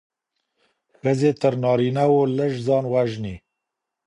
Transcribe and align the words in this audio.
ښځي 0.99 1.31
تر 1.41 1.53
نارينه 1.63 2.03
وو 2.11 2.21
لږ 2.37 2.51
ځان 2.65 2.83
وژني. 2.93 3.35